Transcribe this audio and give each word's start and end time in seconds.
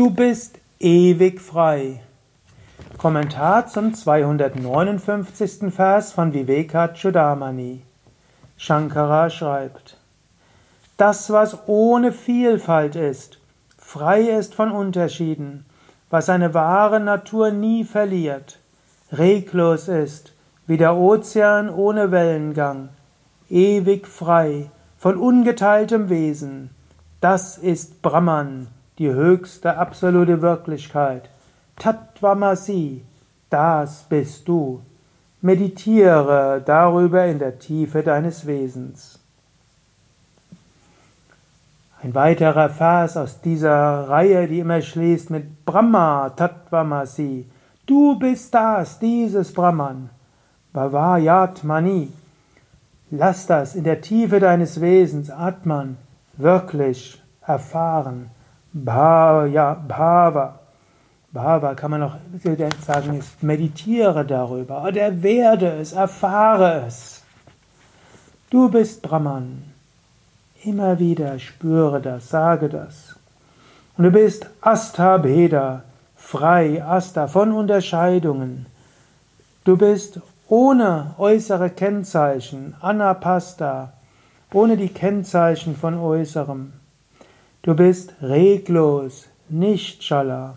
Du 0.00 0.08
bist 0.08 0.58
ewig 0.78 1.42
frei. 1.42 2.00
Kommentar 2.96 3.66
zum 3.66 3.92
259. 3.92 5.70
Vers 5.70 6.12
von 6.12 6.32
Vivekachudamani. 6.32 7.82
Shankara 8.56 9.28
schreibt, 9.28 9.98
Das, 10.96 11.28
was 11.28 11.68
ohne 11.68 12.12
Vielfalt 12.12 12.96
ist, 12.96 13.40
frei 13.76 14.22
ist 14.22 14.54
von 14.54 14.72
Unterschieden, 14.72 15.66
was 16.08 16.24
seine 16.24 16.54
wahre 16.54 17.00
Natur 17.00 17.50
nie 17.50 17.84
verliert, 17.84 18.58
reglos 19.12 19.88
ist, 19.88 20.32
wie 20.66 20.78
der 20.78 20.96
Ozean 20.96 21.68
ohne 21.68 22.10
Wellengang, 22.10 22.88
ewig 23.50 24.06
frei, 24.06 24.70
von 24.96 25.18
ungeteiltem 25.18 26.08
Wesen, 26.08 26.70
das 27.20 27.58
ist 27.58 28.00
Brahman, 28.00 28.68
die 29.00 29.10
höchste 29.10 29.78
absolute 29.78 30.42
Wirklichkeit. 30.42 31.30
Tattvamasi, 31.76 33.02
das 33.48 34.04
bist 34.10 34.46
du. 34.46 34.82
Meditiere 35.40 36.62
darüber 36.64 37.24
in 37.24 37.38
der 37.38 37.58
Tiefe 37.58 38.02
deines 38.02 38.46
Wesens. 38.46 39.18
Ein 42.02 42.14
weiterer 42.14 42.68
Vers 42.68 43.16
aus 43.16 43.40
dieser 43.40 44.06
Reihe, 44.06 44.46
die 44.46 44.58
immer 44.58 44.82
schließt 44.82 45.30
mit 45.30 45.64
Brahma 45.64 46.28
Tattvamasi. 46.36 47.46
Du 47.86 48.18
bist 48.18 48.52
das, 48.52 48.98
dieses 48.98 49.54
Brahman. 49.54 50.10
Bhavayatmani. 50.74 52.12
Lass 53.10 53.46
das 53.46 53.74
in 53.74 53.84
der 53.84 54.02
Tiefe 54.02 54.40
deines 54.40 54.82
Wesens, 54.82 55.30
Atman, 55.30 55.96
wirklich 56.36 57.20
erfahren. 57.46 58.30
Bhava, 58.72 59.74
Bhava. 59.74 60.58
Bhava 61.32 61.74
kann 61.74 61.90
man 61.90 62.02
auch 62.02 62.16
sagen, 62.84 63.18
ist 63.18 63.42
meditiere 63.42 64.24
darüber 64.24 64.82
oder 64.84 65.22
werde 65.22 65.68
es, 65.80 65.92
erfahre 65.92 66.84
es. 66.86 67.22
Du 68.50 68.68
bist 68.68 69.02
Brahman. 69.02 69.62
Immer 70.64 70.98
wieder 70.98 71.38
spüre 71.38 72.00
das, 72.00 72.28
sage 72.28 72.68
das. 72.68 73.16
Und 73.96 74.04
du 74.04 74.10
bist 74.10 74.46
Astabheda, 74.60 75.84
frei, 76.16 76.82
Asta, 76.84 77.28
von 77.28 77.52
Unterscheidungen. 77.52 78.66
Du 79.64 79.76
bist 79.76 80.20
ohne 80.48 81.14
äußere 81.18 81.70
Kennzeichen, 81.70 82.74
Anapasta, 82.80 83.92
ohne 84.52 84.76
die 84.76 84.88
Kennzeichen 84.88 85.76
von 85.76 85.96
Äußerem. 85.96 86.72
Du 87.62 87.74
bist 87.74 88.14
reglos, 88.22 89.28
nicht 89.50 90.00
Chala, 90.00 90.56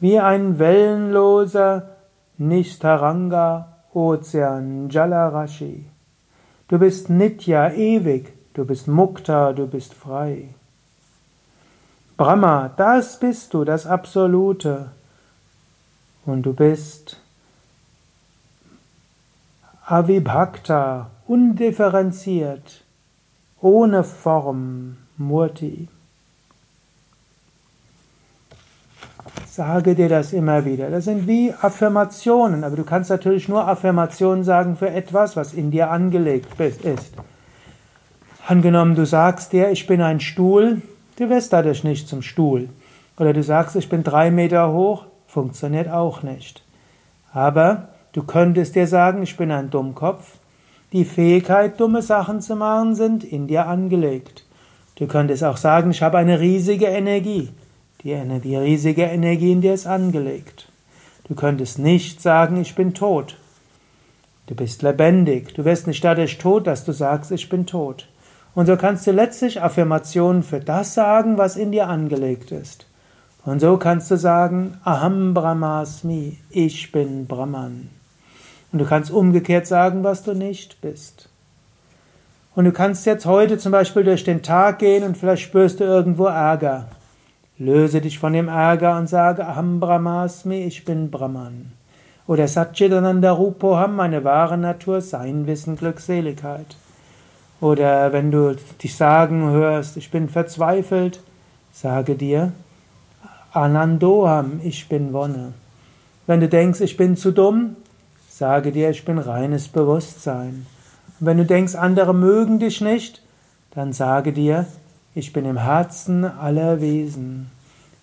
wie 0.00 0.18
ein 0.18 0.58
wellenloser 0.58 1.96
Nishtaranga 2.38 3.76
Ozean 3.92 4.88
Jalarashi. 4.88 5.84
Du 6.68 6.78
bist 6.78 7.10
Nitya, 7.10 7.72
ewig, 7.72 8.32
du 8.54 8.64
bist 8.64 8.88
Mukta, 8.88 9.52
du 9.52 9.66
bist 9.66 9.92
frei. 9.92 10.54
Brahma, 12.16 12.70
das 12.76 13.20
bist 13.20 13.52
du, 13.52 13.64
das 13.64 13.86
Absolute. 13.86 14.90
Und 16.24 16.42
du 16.44 16.54
bist 16.54 17.20
Avibhakta, 19.86 21.10
undifferenziert, 21.26 22.82
ohne 23.60 24.04
Form, 24.04 24.96
Murti. 25.16 25.88
Sage 29.58 29.96
dir 29.96 30.08
das 30.08 30.32
immer 30.32 30.64
wieder. 30.64 30.88
Das 30.88 31.06
sind 31.06 31.26
wie 31.26 31.52
Affirmationen, 31.52 32.62
aber 32.62 32.76
du 32.76 32.84
kannst 32.84 33.10
natürlich 33.10 33.48
nur 33.48 33.66
Affirmationen 33.66 34.44
sagen 34.44 34.76
für 34.76 34.88
etwas, 34.88 35.34
was 35.34 35.52
in 35.52 35.72
dir 35.72 35.90
angelegt 35.90 36.60
ist. 36.60 37.12
Angenommen, 38.46 38.94
du 38.94 39.04
sagst 39.04 39.52
dir, 39.52 39.72
ich 39.72 39.88
bin 39.88 40.00
ein 40.00 40.20
Stuhl, 40.20 40.80
du 41.16 41.28
wirst 41.28 41.52
dadurch 41.52 41.82
nicht 41.82 42.06
zum 42.06 42.22
Stuhl. 42.22 42.68
Oder 43.18 43.32
du 43.32 43.42
sagst, 43.42 43.74
ich 43.74 43.88
bin 43.88 44.04
drei 44.04 44.30
Meter 44.30 44.72
hoch, 44.72 45.06
funktioniert 45.26 45.88
auch 45.88 46.22
nicht. 46.22 46.62
Aber 47.32 47.88
du 48.12 48.22
könntest 48.22 48.76
dir 48.76 48.86
sagen, 48.86 49.24
ich 49.24 49.36
bin 49.36 49.50
ein 49.50 49.70
Dummkopf. 49.70 50.36
Die 50.92 51.04
Fähigkeit, 51.04 51.80
dumme 51.80 52.02
Sachen 52.02 52.40
zu 52.42 52.54
machen, 52.54 52.94
sind 52.94 53.24
in 53.24 53.48
dir 53.48 53.66
angelegt. 53.66 54.46
Du 54.94 55.08
könntest 55.08 55.42
auch 55.42 55.56
sagen, 55.56 55.90
ich 55.90 56.00
habe 56.00 56.16
eine 56.18 56.38
riesige 56.38 56.86
Energie. 56.86 57.48
Die, 58.04 58.14
die 58.44 58.56
riesige 58.56 59.02
Energie 59.02 59.52
in 59.52 59.60
dir 59.60 59.74
ist 59.74 59.86
angelegt. 59.86 60.68
Du 61.24 61.34
könntest 61.34 61.78
nicht 61.78 62.22
sagen, 62.22 62.60
ich 62.60 62.74
bin 62.74 62.94
tot. 62.94 63.36
Du 64.46 64.54
bist 64.54 64.82
lebendig. 64.82 65.54
Du 65.54 65.64
wirst 65.64 65.86
nicht 65.86 66.02
dadurch 66.02 66.38
tot, 66.38 66.66
dass 66.66 66.84
du 66.84 66.92
sagst, 66.92 67.32
ich 67.32 67.48
bin 67.48 67.66
tot. 67.66 68.08
Und 68.54 68.66
so 68.66 68.76
kannst 68.76 69.06
du 69.06 69.12
letztlich 69.12 69.62
Affirmationen 69.62 70.42
für 70.42 70.60
das 70.60 70.94
sagen, 70.94 71.38
was 71.38 71.56
in 71.56 71.70
dir 71.70 71.88
angelegt 71.88 72.50
ist. 72.50 72.86
Und 73.44 73.60
so 73.60 73.76
kannst 73.76 74.10
du 74.10 74.16
sagen, 74.16 74.78
Aham 74.84 75.34
Brahmasmi, 75.34 76.38
ich 76.50 76.92
bin 76.92 77.26
Brahman. 77.26 77.88
Und 78.72 78.78
du 78.78 78.84
kannst 78.84 79.10
umgekehrt 79.10 79.66
sagen, 79.66 80.04
was 80.04 80.22
du 80.22 80.34
nicht 80.34 80.80
bist. 80.80 81.28
Und 82.54 82.64
du 82.64 82.72
kannst 82.72 83.06
jetzt 83.06 83.26
heute 83.26 83.58
zum 83.58 83.72
Beispiel 83.72 84.04
durch 84.04 84.24
den 84.24 84.42
Tag 84.42 84.80
gehen 84.80 85.04
und 85.04 85.16
vielleicht 85.16 85.42
spürst 85.42 85.80
du 85.80 85.84
irgendwo 85.84 86.24
Ärger. 86.24 86.88
Löse 87.60 88.00
dich 88.00 88.20
von 88.20 88.34
dem 88.34 88.46
Ärger 88.46 88.96
und 88.96 89.08
sage 89.08 89.44
Aham 89.44 89.80
Brahmasmi, 89.80 90.62
ich 90.62 90.84
bin 90.84 91.10
Brahman. 91.10 91.72
Oder 92.28 92.46
Satchitananda 92.46 93.32
Rupoham, 93.32 93.96
meine 93.96 94.22
wahre 94.22 94.56
Natur, 94.56 95.00
Sein, 95.00 95.48
Wissen, 95.48 95.76
Glückseligkeit. 95.76 96.76
Oder 97.60 98.12
wenn 98.12 98.30
du 98.30 98.54
dich 98.80 98.96
sagen 98.96 99.50
hörst, 99.50 99.96
ich 99.96 100.12
bin 100.12 100.28
verzweifelt, 100.28 101.20
sage 101.72 102.14
dir 102.14 102.52
Anandoham, 103.52 104.60
ich 104.62 104.88
bin 104.88 105.12
Wonne. 105.12 105.52
Wenn 106.28 106.38
du 106.38 106.48
denkst, 106.48 106.80
ich 106.80 106.96
bin 106.96 107.16
zu 107.16 107.32
dumm, 107.32 107.74
sage 108.28 108.70
dir, 108.70 108.90
ich 108.90 109.04
bin 109.04 109.18
reines 109.18 109.66
Bewusstsein. 109.66 110.66
Und 111.18 111.26
wenn 111.26 111.38
du 111.38 111.44
denkst, 111.44 111.74
andere 111.74 112.14
mögen 112.14 112.60
dich 112.60 112.80
nicht, 112.80 113.20
dann 113.72 113.92
sage 113.92 114.32
dir, 114.32 114.66
ich 115.18 115.32
bin 115.32 115.44
im 115.44 115.58
Herzen 115.58 116.24
aller 116.24 116.80
Wesen. 116.80 117.50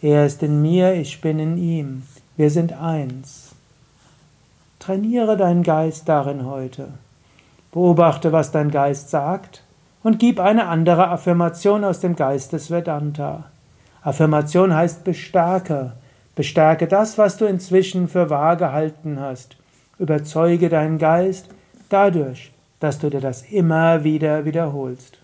Er 0.00 0.24
ist 0.24 0.42
in 0.42 0.62
mir, 0.62 0.94
ich 0.94 1.20
bin 1.20 1.38
in 1.38 1.58
ihm. 1.58 2.04
Wir 2.38 2.50
sind 2.50 2.72
eins. 2.72 3.50
Trainiere 4.78 5.36
deinen 5.36 5.62
Geist 5.62 6.08
darin 6.08 6.46
heute. 6.46 6.88
Beobachte, 7.70 8.32
was 8.32 8.50
dein 8.50 8.70
Geist 8.70 9.10
sagt 9.10 9.62
und 10.02 10.18
gib 10.18 10.40
eine 10.40 10.68
andere 10.68 11.08
Affirmation 11.08 11.84
aus 11.84 12.00
dem 12.00 12.16
Geist 12.16 12.54
des 12.54 12.70
Vedanta. 12.70 13.44
Affirmation 14.02 14.74
heißt 14.74 15.04
bestärke. 15.04 15.92
Bestärke 16.34 16.88
das, 16.88 17.18
was 17.18 17.36
du 17.36 17.44
inzwischen 17.44 18.08
für 18.08 18.30
wahr 18.30 18.56
gehalten 18.56 19.20
hast. 19.20 19.58
Überzeuge 19.98 20.70
deinen 20.70 20.96
Geist 20.96 21.50
dadurch, 21.90 22.52
dass 22.80 22.98
du 22.98 23.10
dir 23.10 23.20
das 23.20 23.42
immer 23.42 24.02
wieder 24.02 24.46
wiederholst. 24.46 25.21